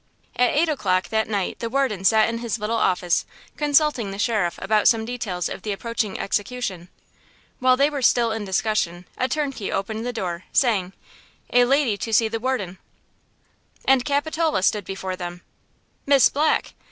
[0.35, 3.23] At eight o'clock that night the warden sat in his little office,
[3.55, 6.89] consulting the sheriff about some details of the approaching execution.
[7.59, 10.93] While they were still in discussion, a turnkey opened the door, saying:
[11.53, 12.79] "A lady to see the warden."
[13.85, 15.41] And Capitola stood before them!
[16.07, 16.73] "Miss Black!"